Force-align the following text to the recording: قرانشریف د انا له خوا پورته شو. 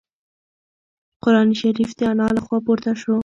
قرانشریف 1.23 1.89
د 1.97 2.01
انا 2.11 2.27
له 2.35 2.41
خوا 2.45 2.57
پورته 2.65 2.91
شو. 3.01 3.15